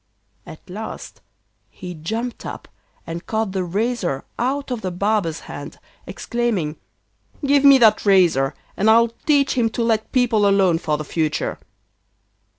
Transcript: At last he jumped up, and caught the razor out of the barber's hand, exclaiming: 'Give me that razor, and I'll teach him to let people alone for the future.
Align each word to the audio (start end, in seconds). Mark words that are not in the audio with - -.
At 0.47 0.67
last 0.67 1.21
he 1.69 1.93
jumped 1.93 2.43
up, 2.43 2.67
and 3.05 3.27
caught 3.27 3.51
the 3.51 3.63
razor 3.63 4.23
out 4.39 4.71
of 4.71 4.81
the 4.81 4.89
barber's 4.89 5.41
hand, 5.41 5.77
exclaiming: 6.07 6.77
'Give 7.45 7.63
me 7.63 7.77
that 7.77 8.03
razor, 8.03 8.55
and 8.75 8.89
I'll 8.89 9.09
teach 9.09 9.53
him 9.53 9.69
to 9.77 9.83
let 9.83 10.11
people 10.11 10.47
alone 10.47 10.79
for 10.79 10.97
the 10.97 11.05
future. 11.05 11.59